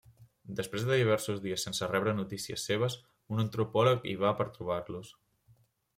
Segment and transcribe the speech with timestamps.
[0.59, 2.97] Després de diversos dies sense rebre notícies seves,
[3.35, 5.17] un antropòleg hi va per trobar-los.